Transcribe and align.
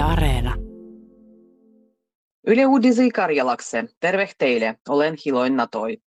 Yle 0.00 0.06
Areena. 0.06 0.56
Yle 2.46 2.66
Uudisi 2.66 3.10
Karjalakse. 3.10 3.84
Terve 4.00 4.28
teille. 4.38 4.76
Olen 4.88 5.16
Hiloin 5.26 5.56
Natoi. 5.56 5.98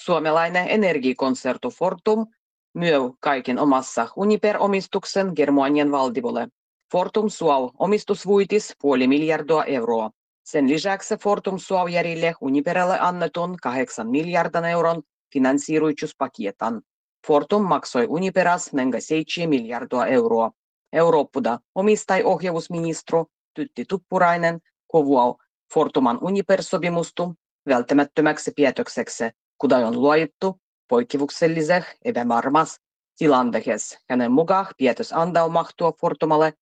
Suomalainen 0.00 0.68
energiakonsertu 0.68 1.70
Fortum 1.70 2.26
myy 2.74 3.10
kaiken 3.20 3.58
omassa 3.58 4.08
Uniper-omistuksen 4.16 5.32
Germanian 5.36 5.90
valdivolle. 5.90 6.48
Fortum 6.92 7.28
suo 7.28 7.72
omistusvuitis 7.78 8.74
puoli 8.80 9.08
miljardia 9.08 9.64
euroa. 9.64 10.10
Sen 10.44 10.68
lisäksi 10.68 11.16
Fortum 11.16 11.58
suo 11.58 11.86
järjille 11.86 12.34
Uniperille 12.40 12.98
annetun 13.00 13.56
8 13.62 14.10
miljardin 14.10 14.64
euron 14.64 15.02
finansiiruituspaketan. 15.32 16.82
Fortum 17.26 17.62
maksoi 17.62 18.06
Uniperas 18.08 18.72
nenga 18.72 19.00
7 19.00 19.48
miljardia 19.48 20.06
euroa. 20.06 20.50
Eurooppuda 20.94 21.58
omistajohjausministro 21.74 23.26
Tytti 23.54 23.84
Tuppurainen 23.88 24.60
kovuaa 24.86 25.34
Fortuman 25.74 26.18
Uniper-sopimustu 26.22 27.34
välttämättömäksi 27.68 28.52
päätökseksi, 28.56 29.24
kuten 29.58 29.86
on 29.86 30.00
luojettu 30.00 30.60
poikkeukselliseh 30.88 31.86
epävarmas 32.04 32.80
tilanteessa. 33.18 33.98
Hänen 34.10 34.32
mukaan 34.32 34.66
päätös 34.82 35.12
antaa 35.12 35.48
mahtua 35.48 35.92
Fortumalle 36.00 36.52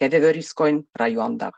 hetevyriskoin 0.00 0.88
rajuantaa. 0.94 1.52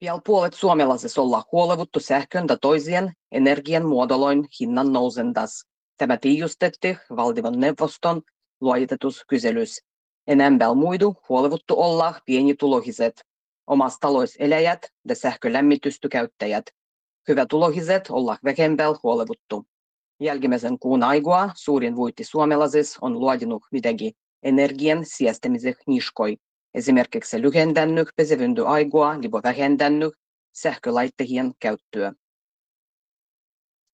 Vielä 0.00 0.20
puolet 0.26 0.54
suomalaisista 0.54 1.20
olla 1.20 1.42
huolevuttu 1.52 2.00
sähkön 2.00 2.46
ja 2.48 2.56
toisien 2.58 3.12
energian 3.32 3.86
muodoloin 3.86 4.44
hinnan 4.60 4.92
nousendas. 4.92 5.66
Tämä 5.98 6.16
tiijustettiin 6.16 6.98
valtivan 7.16 7.60
neuvoston 7.60 8.22
luotetuskyselyssä. 8.60 9.93
Enemmän 10.26 10.76
muidu 10.76 11.16
huolevuttu 11.28 11.74
olla 11.80 12.14
pienitulohiset, 12.26 13.24
omassa 13.66 13.98
talouseläjät 14.00 14.86
ja 15.08 15.14
sähkölämmitystykäyttäjät. 15.14 16.64
Hyvätulohiset 17.28 18.10
olla 18.10 18.38
vähempää 18.44 18.86
huolevuttu. 19.02 19.66
Jälkimmäisen 20.20 20.78
kuun 20.78 21.02
aikaa 21.02 21.52
suurin 21.56 21.96
voitti 21.96 22.24
suomalaisissa 22.24 22.98
on 23.02 23.20
luodinut 23.20 23.62
mitäkin 23.72 24.12
energian 24.42 25.04
siestämisen 25.04 25.74
niskoi. 25.86 26.36
Esimerkiksi 26.74 27.42
lyhentänyt 27.42 28.08
pesevyntyaikaa, 28.16 29.20
libo 29.20 29.40
vähentänyt 29.44 30.14
sähkölaitteiden 30.52 31.52
käyttöä. 31.60 32.12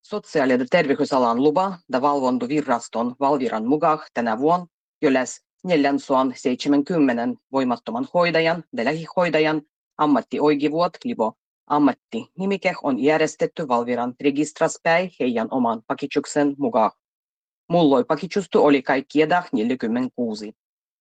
Sosiaali- 0.02 0.52
ja 0.52 0.58
terveysalan 0.70 1.42
lupa 1.42 1.78
ja 1.92 2.02
valvontaviraston 2.02 3.14
Valviran 3.20 3.66
mukaan 3.66 3.98
tänä 4.14 4.38
vuonna 4.38 4.66
jo 5.02 5.12
lähes 5.12 5.49
470 5.64 7.40
voimattoman 7.52 8.08
hoidajan 8.14 8.64
ja 8.76 8.84
lähihoidajan 8.84 9.62
ammattioikivuot 9.98 10.92
libo 11.04 11.32
ammattinimike 11.66 12.74
on 12.82 12.98
järjestetty 12.98 13.68
Valviran 13.68 14.14
registraspäi 14.20 15.10
heidän 15.20 15.48
oman 15.50 15.82
pakitsuksen 15.86 16.54
mukaan. 16.58 16.90
Mulloi 17.68 18.04
pakitsustu 18.04 18.64
oli 18.64 18.82
kaikkieda 18.82 19.42
46. 19.52 20.52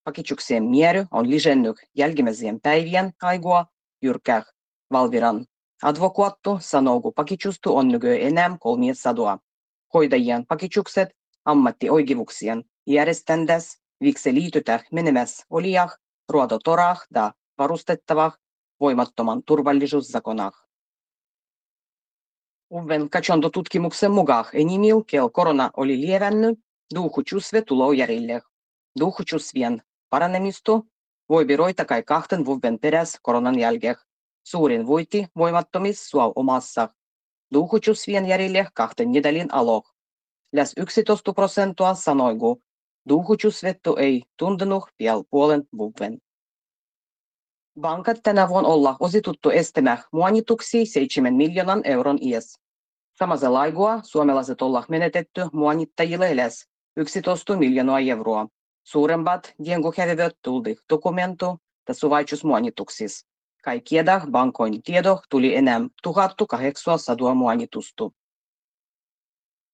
Pakitsuksien 0.03 0.63
määrä 0.63 1.05
on 1.11 1.29
lisännyt 1.29 1.75
jälkimmäisien 1.95 2.61
päivien 2.61 3.11
aikua 3.21 3.65
jyrkää 4.01 4.43
Valviran 4.91 5.45
advokaattu 5.83 6.57
sanoo, 6.61 7.01
kun 7.01 7.13
pakitsustu 7.13 7.77
on 7.77 7.87
nykyään 7.87 8.21
enää 8.21 8.57
300. 8.59 9.39
Hoitajien 9.93 10.45
pakitsukset 10.45 11.09
ammattioikivuksien 11.45 12.63
järjeständäs 12.87 13.78
Viksi 14.01 14.33
liitytä 14.33 14.83
menemässä 14.91 15.45
olijah, 15.49 15.97
ruodotorah 16.29 17.07
ja 17.15 17.33
varustettavah 17.57 18.37
voimattoman 18.79 19.43
turvallisuuszakonah. 19.43 20.69
Uuden 22.69 23.09
tutkimuksen 23.53 24.11
mukaan 24.11 24.45
enimil, 24.53 25.03
kel 25.03 25.29
korona 25.29 25.71
oli 25.77 26.01
lievännyt, 26.01 26.59
duuhuchusve 26.95 27.61
tuloo 27.61 27.91
järille. 27.91 28.41
Paranemista 30.09 30.71
voi 31.29 31.45
biroita 31.45 31.85
kai 31.85 32.03
kahten 32.03 32.45
vuoden 32.45 32.79
peräs 32.79 33.19
koronan 33.21 33.59
jälkeen. 33.59 33.95
Suurin 34.43 34.87
voitti 34.87 35.27
voimattomis 35.37 36.09
suo 36.09 36.33
omassa. 36.35 36.89
Duuhuchusvien 37.53 38.25
järille 38.25 38.67
kahten 38.73 39.11
nedälin 39.11 39.53
aloh. 39.53 39.95
Läs 40.53 40.73
11 40.77 41.33
prosenttia 41.33 41.93
sanoigu, 41.93 42.63
Duuhuchusvettu 43.09 43.95
ei 43.95 44.23
tuntunut 44.37 44.83
vielä 44.99 45.23
puolen 45.29 45.63
vuoden. 45.77 46.17
Bankat 47.81 48.17
tänä 48.23 48.49
vuonna 48.49 48.69
olla 48.69 48.95
osituttu 48.99 49.49
estämään 49.49 50.03
muonituksi 50.11 50.85
7 50.85 51.33
miljoonan 51.33 51.81
euron 51.83 52.17
ies. 52.21 52.59
Samassa 53.19 53.53
laigua 53.53 53.99
suomalaiset 54.03 54.61
olla 54.61 54.85
menetetty 54.89 55.41
muonittajille 55.53 56.35
lähes 56.35 56.67
11 56.97 57.57
miljoonaa 57.57 57.99
euroa. 57.99 58.47
Suurempat 58.83 59.53
dienguhäviöt 59.65 60.37
tuldi 60.41 60.75
dokumentu 60.89 61.57
ja 61.87 61.93
suvaitsusmuonituksis. 61.93 63.25
Kaikkieda 63.63 64.21
bankoin 64.31 64.83
tiedo 64.83 65.19
tuli 65.29 65.55
enää 65.55 65.81
1800 66.03 67.33
muonitustu. 67.33 68.13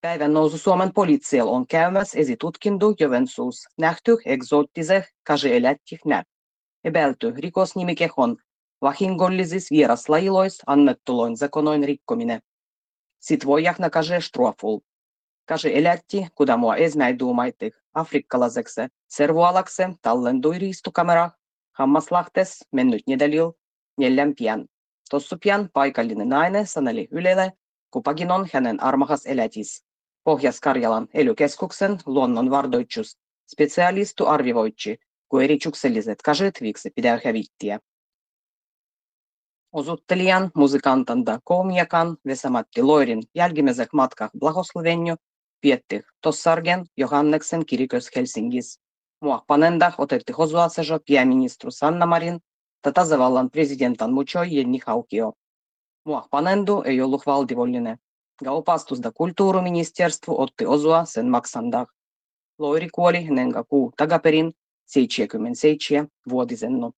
Päivännousu-Suomen 0.01 0.93
poliisil 0.93 1.47
on 1.47 1.67
käymässä 1.67 2.19
esitutkinto 2.19 2.93
Joensuus. 2.99 3.67
Nähty 3.77 4.17
eksoottiseh 4.25 5.13
kaseelättihna. 5.23 6.23
Epäilty 6.83 7.33
rikosnimikehon 7.37 8.37
vahingollisis 8.81 9.71
vieraslajilois 9.71 10.61
annettuloin 10.67 11.37
zakonoin 11.37 11.83
rikkominen. 11.83 12.41
Sitvojahna 13.19 13.89
kase 13.89 14.21
stroful. 14.21 14.79
Kaže 15.45 15.71
elätti, 15.73 16.27
kuda 16.35 16.57
mua 16.57 16.75
esmäiduumaitih 16.75 17.73
afrikkalasekse 17.93 18.87
servualakse 19.07 19.89
tallendui 20.01 20.59
riistukamera, 20.59 21.31
hammaslahtes 21.71 22.65
mennyt 22.71 23.03
nedelil, 23.07 23.51
neljän 23.97 24.35
pian. 24.35 24.65
Tossu 25.09 25.37
pian 25.43 25.69
paikallinen 25.73 26.29
nainen 26.29 26.67
saneli 26.67 27.07
ylelle, 27.11 27.53
kupaginon 27.91 28.47
hänen 28.53 28.83
armahas 28.83 29.25
elätis. 29.25 29.84
Pohjois-Karjalan 30.25 31.07
elykeskuksen 31.13 31.97
luonnonvardoitsus 32.05 33.17
specialistu 33.51 34.25
arvioitsi, 34.25 34.97
kun 35.29 35.43
erityykselliset 35.43 36.21
kaset 36.21 36.61
viksi 36.61 36.89
pitää 36.95 37.19
hävittiä. 37.25 37.79
Osuttelijan, 39.71 40.51
musikantan 40.55 41.23
ja 41.27 41.39
koomiakan 41.43 42.17
Vesamatti 42.25 42.81
Loirin 42.81 43.23
jälkimmäisek 43.35 43.93
matkah 43.93 44.29
Blahoslovenio 44.39 45.15
vietti 45.63 46.01
Tossargen 46.21 46.85
Johanneksen 46.97 47.65
kirikos 47.65 48.09
Helsingis. 48.15 48.79
Muahpanenda 49.21 49.91
otetti 49.97 50.33
hosuasejo 50.33 50.99
pääministru 51.07 51.71
Sanna 51.71 52.05
Marin 52.05 52.39
ja 52.85 52.91
tasavallan 52.91 53.49
presidentan 53.49 54.13
Muchoi 54.13 54.55
Jenni 54.55 54.79
Haukio. 54.85 55.33
Muahpanendu 56.05 56.81
ei 56.85 57.01
ollut 57.01 57.25
valtivollinen, 57.25 57.97
ja 58.43 58.51
opastus 58.51 59.03
da 59.03 59.11
kulttuuriministeriö 59.11 60.09
otti 60.27 60.65
osua 60.65 61.05
sen 61.05 61.29
maksandak. 61.29 61.89
Loiri 62.59 62.89
kuoli 62.89 63.25
hänen 63.25 63.53
kuu 63.69 63.93
takaperin 63.97 64.53
77-vuotisennu. 64.97 66.91